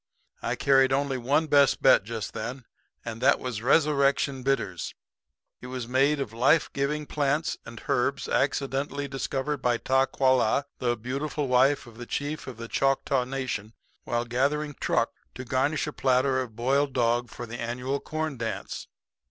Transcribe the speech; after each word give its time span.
I 0.41 0.55
carried 0.55 0.91
only 0.91 1.19
one 1.19 1.45
best 1.45 1.79
bet 1.79 2.03
just 2.03 2.33
then, 2.33 2.65
and 3.05 3.21
that 3.21 3.39
was 3.39 3.61
Resurrection 3.61 4.41
Bitters. 4.41 4.95
It 5.61 5.67
was 5.67 5.87
made 5.87 6.19
of 6.19 6.33
life 6.33 6.73
giving 6.73 7.05
plants 7.05 7.59
and 7.67 7.79
herbs 7.87 8.27
accidentally 8.27 9.07
discovered 9.07 9.57
by 9.57 9.77
Ta 9.77 10.07
qua 10.07 10.31
la, 10.31 10.63
the 10.79 10.97
beautiful 10.97 11.47
wife 11.47 11.85
of 11.85 11.99
the 11.99 12.07
chief 12.07 12.47
of 12.47 12.57
the 12.57 12.67
Choctaw 12.67 13.25
Nation, 13.25 13.75
while 14.03 14.25
gathering 14.25 14.73
truck 14.79 15.11
to 15.35 15.45
garnish 15.45 15.85
a 15.85 15.93
platter 15.93 16.41
of 16.41 16.55
boiled 16.55 16.93
dog 16.93 17.29
for 17.29 17.45
the 17.45 17.59
annual 17.61 17.99
corn 17.99 18.37
dance. 18.37 18.87